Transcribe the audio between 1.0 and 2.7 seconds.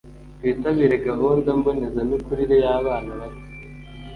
gahunda mbonezamikurire